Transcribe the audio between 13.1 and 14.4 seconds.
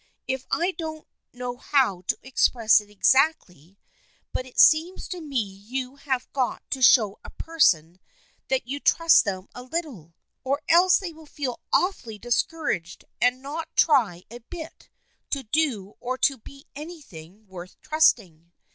and not try a